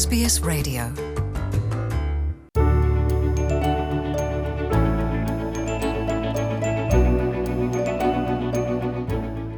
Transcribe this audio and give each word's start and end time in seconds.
SBS 0.00 0.34
Radio 0.50 0.82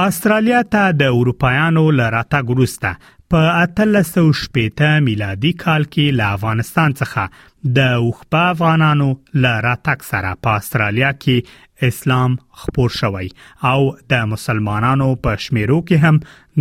استرالیا 0.00 0.58
ته 0.74 0.88
د 1.02 1.12
اروپایانو 1.18 1.82
لراته 2.00 2.40
ګروسته 2.48 2.90
په 3.32 3.42
1380 3.64 5.04
میلادي 5.08 5.52
کال 5.62 5.86
کې 5.94 6.16
له 6.20 6.38
افغانستان 6.38 6.94
څخه 7.00 7.70
د 7.78 7.94
اوخپا 8.02 8.42
افغانانو 8.54 9.08
له 9.44 9.52
راتګ 9.66 10.04
سره 10.10 10.30
په 10.46 10.60
استرالیا 10.62 11.10
کې 11.24 11.88
اسلام 11.90 12.36
خپور 12.64 12.94
شوی 12.98 13.28
او 13.72 13.78
د 14.14 14.24
مسلمانانو 14.34 15.08
په 15.26 15.42
شمیرو 15.48 15.80
کې 15.90 16.08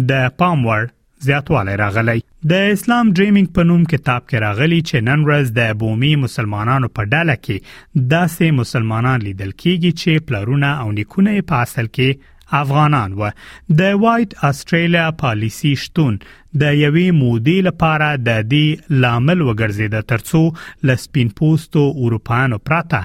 هم 0.05 0.09
د 0.13 0.27
پامور 0.43 0.89
زیاتوالی 1.29 1.75
راغلی 1.83 2.17
د 2.53 2.69
اسلام 2.71 3.07
ډریمینګ 3.11 3.57
په 3.59 3.69
نوم 3.71 3.85
کتاب 3.95 4.25
کې 4.27 4.45
راغلی 4.49 4.79
چې 4.87 5.07
نن 5.09 5.25
ورځ 5.29 5.57
د 5.59 5.79
بومي 5.83 6.11
مسلمانانو 6.27 6.91
په 6.97 7.11
ډله 7.15 7.37
کې 7.45 8.05
داسې 8.15 8.59
مسلمانان 8.61 9.23
لیدل 9.29 9.51
کیږي 9.57 10.03
چې 10.03 10.31
پلرونه 10.31 10.71
او 10.85 10.91
نیکونه 10.99 11.35
په 11.53 11.67
اصل 11.67 11.89
کې 11.97 12.33
افغانان 12.55 13.13
و 13.19 13.21
د 13.21 13.95
وایټ 14.01 14.49
استرالیا 14.49 15.05
پالیسی 15.21 15.69
شتون 15.83 16.17
د 16.61 16.75
یوې 16.79 17.05
مودې 17.15 17.63
لپاره 17.67 18.09
د 18.27 18.45
دې 18.51 18.99
لامل 19.05 19.41
وګرځیده 19.45 20.05
ترڅو 20.11 20.41
لسپین 20.91 21.31
پوسټو 21.39 21.83
اروپانو 22.03 22.59
پراته 22.69 23.01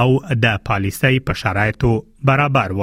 او 0.00 0.08
د 0.44 0.46
پالیسۍ 0.68 1.14
په 1.26 1.32
شرایطو 1.42 1.92
برابر 2.28 2.68
و 2.78 2.82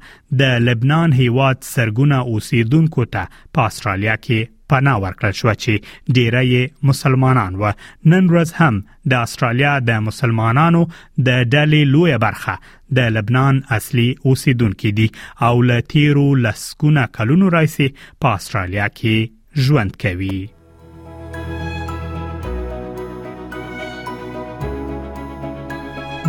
د 0.44 0.64
لبنان 0.70 1.18
هیواد 1.24 1.68
سرګونه 1.74 2.22
اوسیدونکو 2.36 3.08
ته 3.16 3.28
په 3.58 3.70
استرالیا 3.74 4.16
کې 4.28 4.56
پناه 4.74 5.02
ورکړل 5.04 5.38
شو 5.38 5.52
چې 5.52 6.18
ډیری 6.18 6.60
مسلمانان 6.90 7.56
و 7.62 7.72
نن 8.14 8.30
ورځ 8.34 8.52
هم 8.60 8.82
د 9.14 9.24
استرالیا 9.30 9.72
د 9.92 10.06
مسلمانانو 10.10 10.84
د 10.92 11.42
ډلې 11.54 11.96
لوی 11.96 12.20
برخه 12.26 12.56
د 13.00 13.10
لبنان 13.16 13.62
اصلي 13.80 14.08
اوسیدونکو 14.32 14.94
دي 15.02 15.10
او 15.50 15.66
لتیرو 15.72 16.28
لسکونه 16.46 17.08
کلونو 17.20 17.52
راځي 17.58 18.00
په 18.24 18.38
استرالیا 18.42 18.88
کې 19.02 19.68
ژوند 19.70 19.98
کوي 20.08 20.38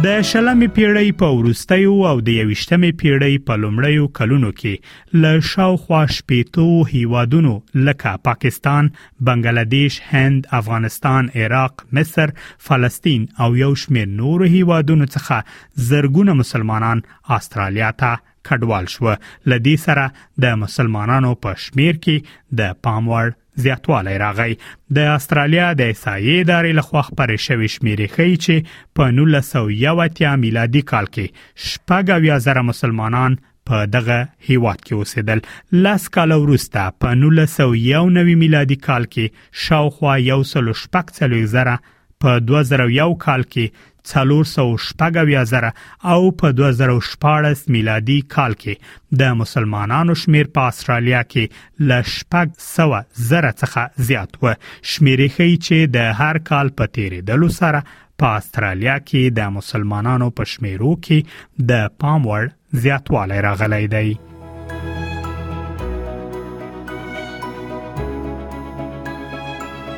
د 0.05 0.11
شلمې 0.27 0.67
پیړۍ 0.77 1.09
په 1.21 1.39
وروستیو 1.39 1.95
او 2.11 2.21
د 2.27 2.29
21مې 2.51 2.93
پیړۍ 3.01 3.41
په 3.49 3.57
لومړیو 3.63 4.05
کلونو 4.19 4.53
کې 4.61 5.19
ل 5.25 5.43
شاوخوا 5.49 5.99
شپېتو 6.19 6.67
هیوادونو 6.93 7.51
لکه 7.89 8.13
پاکستان، 8.29 8.89
بنگلاديش، 9.29 9.99
هند، 10.13 10.49
افغانستان، 10.61 11.29
عراق، 11.43 11.85
مصر، 11.99 12.33
فلسطین 12.69 13.27
او 13.47 13.51
یو 13.63 13.71
شمېر 13.83 14.09
نورو 14.23 14.49
هیوادونو 14.55 15.07
څخه 15.17 15.85
زرګونه 15.91 16.39
مسلمانان 16.41 17.05
استرالیا 17.39 17.93
ته 18.05 18.15
کډوال 18.51 18.89
شو 18.97 19.11
لدې 19.11 19.87
سره 19.87 20.09
د 20.47 20.59
مسلمانانو 20.65 21.35
په 21.47 21.63
شمیر 21.67 22.03
کې 22.09 22.37
د 22.63 22.75
پاموړ 22.89 23.33
زیاتوالی 23.61 24.17
راغی 24.25 24.53
د 24.97 24.99
استرالیا 25.17 25.69
د 25.77 25.83
احصایې 25.91 26.37
ادارې 26.45 26.77
لخوا 26.81 27.03
خبرې 27.09 27.39
شوې 27.47 27.69
شمیرې 27.75 28.09
ښیي 28.15 28.37
چې 28.45 28.57
په 28.97 29.05
1901 29.19 30.43
میلادي 30.45 30.83
کال 30.93 31.07
کې 31.15 31.27
شپږ 31.73 32.15
اویا 32.19 32.37
زره 32.49 32.63
مسلمانان 32.71 33.39
په 33.71 33.77
دغه 33.95 34.19
هیواد 34.51 34.83
کې 34.87 34.95
اوسېدل 35.01 35.81
لاس 35.87 36.09
کال 36.19 36.37
وروسته 36.45 36.87
په 37.01 37.17
1909 37.21 38.37
میلادي 38.45 38.79
کال 38.89 39.09
کې 39.15 39.57
شاوخوا 39.65 40.19
1.8 40.29 41.41
زره 41.57 41.77
په 42.25 42.33
2001 42.49 43.15
کال 43.27 43.45
کې 43.53 43.90
4000 44.05 45.73
او 46.05 46.33
په 46.37 46.53
2014 46.53 47.69
میلادي 47.73 48.17
کال 48.35 48.53
کې 48.63 48.75
د 49.23 49.33
مسلمانانو 49.41 50.15
شمیر 50.23 50.47
په 50.59 50.63
استرالیا 50.73 51.23
کې 51.33 51.89
ل 51.89 52.09
شپږ 52.15 52.47
سوه 52.69 53.03
زره 53.33 53.53
څخه 53.63 54.05
زیات 54.11 54.31
و 54.43 54.45
شمیرې 54.91 55.29
ښیي 55.35 55.57
چې 55.67 55.79
د 55.97 56.15
هر 56.23 56.39
کال 56.53 56.73
په 56.81 56.87
تیریدلو 56.99 57.51
سره 57.61 57.85
په 58.25 58.33
استرالیا 58.41 58.97
کې 59.09 59.37
د 59.41 59.53
مسلمانانو 59.59 60.31
په 60.41 60.53
شمیرو 60.55 60.95
کې 61.07 61.69
د 61.71 61.87
پام 62.05 62.27
وړ 62.33 62.51
زیاتوالی 62.87 63.39
راغلی 63.49 63.83
دی 63.97 64.09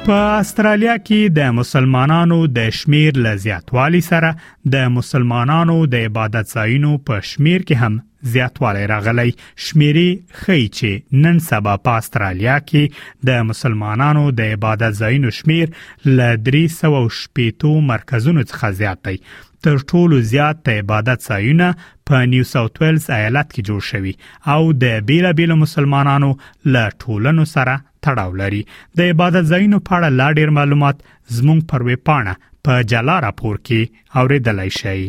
په 0.06 0.20
استرالیا 0.42 0.94
کې 1.08 1.18
د 1.38 1.40
مسلمانانو 1.58 2.38
د 2.56 2.70
شمیر 2.78 3.12
ل 3.24 3.26
زیاتوالي 3.44 4.00
سره 4.10 4.30
د 4.74 4.88
مسلمانانو 4.98 5.76
د 5.92 5.94
عبادت 6.08 6.46
ځایونو 6.56 6.90
په 7.10 7.20
شمیر 7.30 7.60
کې 7.68 7.76
هم 7.82 7.94
زیاتوالی 8.24 8.86
راغلی 8.86 9.30
شمیرې 9.64 10.40
خی 10.40 10.66
چې 10.78 11.22
نن 11.22 11.38
سبا 11.46 11.76
په 11.86 12.02
استرالیا 12.02 12.56
کې 12.66 13.30
د 13.30 13.46
مسلمانانو 13.50 14.22
د 14.40 14.52
عبادت 14.56 14.98
ځایونو 14.98 15.32
شمیر 15.38 15.72
ل 16.18 16.44
370 16.50 17.88
مرکزونو 17.92 18.44
څخه 18.50 18.70
زیات 18.82 19.02
دی 19.08 19.16
تر 19.66 19.78
ټولو 19.82 20.20
زیات 20.32 20.62
د 20.68 20.78
عبادت 20.82 21.26
ځایونه 21.32 21.88
په 22.10 22.22
نیو 22.34 22.48
ساوث 22.52 22.80
ویلز 22.84 23.08
ایالت 23.18 23.50
کې 23.54 23.70
جوړ 23.70 23.88
شوی 23.90 24.12
او 24.56 24.76
د 24.84 25.00
بیلابیل 25.10 25.56
مسلمانانو 25.64 26.30
ل 26.76 27.00
ټولنو 27.04 27.48
سره 27.54 27.78
تړاو 28.06 28.38
لري 28.44 28.62
د 29.00 29.10
عبادت 29.14 29.50
ځایونو 29.54 29.82
په 29.90 29.98
اړه 29.98 30.22
لا 30.22 30.30
ډیر 30.40 30.54
معلومات 30.60 31.02
زموږ 31.40 31.66
پر 31.74 31.86
وې 31.88 32.08
پاڼه 32.10 32.38
په 32.38 32.78
پا 32.78 32.86
جلا 32.94 33.18
راپور 33.28 33.58
کې 33.70 34.22
اوریدلای 34.22 34.74
شئ 34.78 35.00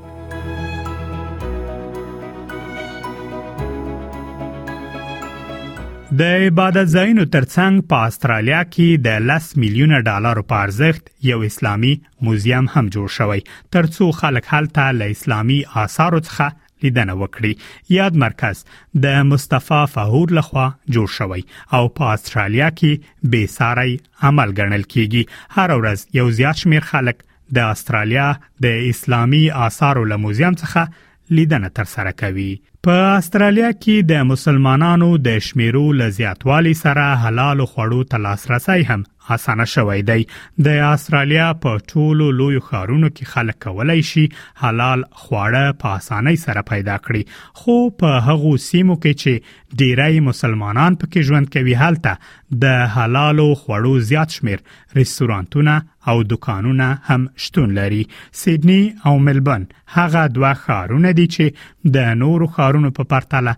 د 6.19 6.23
عبادت 6.43 6.87
ځایونو 6.97 7.25
ترڅنګ 7.33 7.81
په 7.93 8.05
استرالیا 8.11 8.59
کې 8.75 9.01
د 9.07 9.25
10 9.31 9.49
میلیونه 9.63 9.97
ډالر 10.09 10.39
په 10.53 10.61
ارزښت 10.67 11.09
یو 11.31 11.39
اسلامي 11.49 11.91
موزیم 12.29 12.69
هم 12.75 12.85
جوړ 12.95 13.09
شوی 13.17 13.43
ترڅو 13.77 14.07
خلک 14.21 14.47
هلته 14.53 14.85
له 15.01 15.17
اسلامي 15.17 15.57
آثارو 15.83 16.21
څخه 16.29 16.87
لیدنه 16.87 17.17
وکړي 17.17 17.97
یاد 17.97 18.17
مرکز 18.25 18.63
د 19.07 19.19
مصطفی 19.33 19.81
فهور 19.97 20.33
لخوا 20.39 20.67
جوړ 20.99 21.15
شوی 21.19 21.45
او 21.79 21.83
په 21.99 22.15
استرالیا 22.21 22.69
کې 22.79 23.35
به 23.35 23.51
ساري 23.59 23.97
عمل 24.31 24.55
ګڼل 24.61 24.87
کیږي 24.95 25.59
هر 25.59 25.77
ورځ 25.81 26.07
یو 26.21 26.31
زیات 26.41 26.63
شمیر 26.65 26.89
خلک 26.95 27.25
د 27.61 27.73
استرالیا 27.77 28.31
د 28.69 28.81
اسلامي 28.95 29.43
آثارو 29.69 30.07
له 30.15 30.25
موزیم 30.27 30.59
څخه 30.65 31.05
لیدنه 31.41 31.75
ترسره 31.81 32.19
کوي 32.25 32.51
په 32.87 32.99
استرالیا 33.13 33.69
کې 33.77 34.05
د 34.11 34.21
مسلمانانو 34.27 35.07
د 35.29 35.39
شمیرو 35.47 35.81
ل 36.03 36.11
زیاتوالي 36.19 36.75
سره 36.83 37.07
حلال 37.25 37.63
خوړو 37.73 38.01
ته 38.13 38.25
لاسرسي 38.27 38.85
هم 38.91 39.03
اسانه 39.35 39.65
شوی 39.71 40.03
دی 40.09 40.25
د 40.67 40.77
استرالیا 40.89 41.47
په 41.63 41.79
ټولو 41.93 42.27
لوی 42.41 42.61
خارونو 42.67 43.09
کې 43.15 43.31
خلک 43.37 43.57
کولای 43.65 44.03
شي 44.11 44.23
حلال 44.65 45.03
خواړه 45.23 45.79
په 45.83 45.97
اسانۍ 46.03 46.37
سره 46.45 46.63
پیدا 46.71 46.97
کړي 47.09 47.63
خو 47.63 47.77
په 48.03 48.21
هغو 48.29 48.53
سیمو 48.67 48.99
کې 49.01 49.23
چې 49.25 49.83
ډیری 49.83 50.23
مسلمانان 50.29 51.01
پکې 51.01 51.31
ژوند 51.31 51.53
کوي 51.57 51.75
هلته 51.83 52.63
د 52.67 52.81
حلالو 52.99 53.49
خوړو 53.65 54.07
زیات 54.13 54.39
شمیر 54.41 54.63
رستورانتونه 55.01 55.75
او 56.11 56.15
دکانونه 56.35 56.89
هم 57.11 57.29
شتون 57.47 57.75
لري 57.81 58.01
سیدنی 58.45 58.79
او 59.11 59.17
ملبن 59.29 59.67
هغه 59.99 60.25
دوه 60.39 60.53
خارونه 60.67 61.13
دي 61.21 61.27
چې 61.39 61.93
د 61.99 62.15
نورو 62.23 62.47
خارونو 62.59 62.76
کارونو 62.77 62.91
په 62.97 63.05
پرتله 63.11 63.53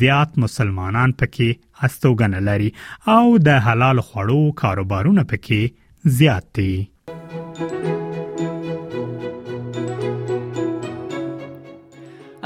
زیات 0.00 0.36
مسلمانان 0.42 1.12
پکې 1.20 1.86
استوګنه 1.86 2.40
لري 2.48 2.68
او 3.14 3.22
د 3.46 3.56
حلال 3.66 4.00
خوړو 4.10 4.42
کاروبارونه 4.62 5.22
پکې 5.32 6.10
زیات 6.18 6.44
دي 6.58 6.74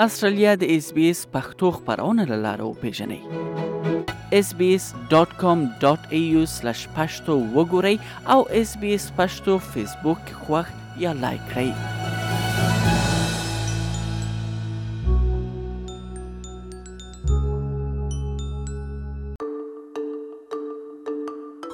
استرالیا 0.04 0.52
د 0.62 0.64
اس 0.76 0.88
بي 1.00 1.04
اس 1.16 1.20
پښتو 1.34 1.70
خبرونه 1.80 2.26
لاره 2.32 2.64
او 2.68 2.72
پیژنئ 2.84 3.20
sbs.com.au/pashto 4.44 7.36
وګورئ 7.58 7.96
او 8.36 8.40
sbs 8.70 9.04
پښتو 9.20 9.58
فیسبوک 9.68 10.32
خوښ 10.46 10.72
یا 11.06 11.12
لایک 11.26 11.44
کړئ 11.52 12.00